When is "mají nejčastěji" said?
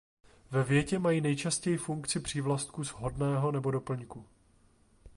0.99-1.77